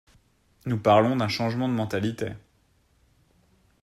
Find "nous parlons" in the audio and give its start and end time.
0.65-1.15